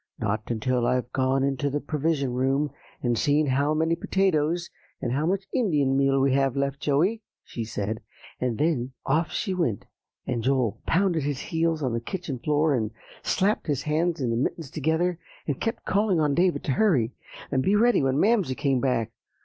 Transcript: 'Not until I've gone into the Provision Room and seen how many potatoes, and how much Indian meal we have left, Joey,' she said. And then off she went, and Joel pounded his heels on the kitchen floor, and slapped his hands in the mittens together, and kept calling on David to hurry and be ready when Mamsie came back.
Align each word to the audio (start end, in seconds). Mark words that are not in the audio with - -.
'Not 0.17 0.49
until 0.49 0.87
I've 0.87 1.11
gone 1.11 1.43
into 1.43 1.69
the 1.69 1.79
Provision 1.79 2.33
Room 2.33 2.71
and 3.03 3.15
seen 3.15 3.45
how 3.45 3.75
many 3.75 3.95
potatoes, 3.95 4.71
and 4.99 5.11
how 5.11 5.27
much 5.27 5.45
Indian 5.53 5.95
meal 5.95 6.19
we 6.19 6.33
have 6.33 6.55
left, 6.57 6.79
Joey,' 6.79 7.21
she 7.43 7.63
said. 7.63 8.01
And 8.39 8.57
then 8.57 8.93
off 9.05 9.29
she 9.31 9.53
went, 9.53 9.85
and 10.25 10.41
Joel 10.41 10.81
pounded 10.87 11.21
his 11.21 11.39
heels 11.39 11.83
on 11.83 11.93
the 11.93 12.01
kitchen 12.01 12.39
floor, 12.39 12.73
and 12.73 12.89
slapped 13.21 13.67
his 13.67 13.83
hands 13.83 14.19
in 14.19 14.31
the 14.31 14.37
mittens 14.37 14.71
together, 14.71 15.19
and 15.45 15.61
kept 15.61 15.85
calling 15.85 16.19
on 16.19 16.33
David 16.33 16.63
to 16.63 16.71
hurry 16.71 17.13
and 17.51 17.61
be 17.61 17.75
ready 17.75 18.01
when 18.01 18.19
Mamsie 18.19 18.55
came 18.55 18.79
back. 18.79 19.11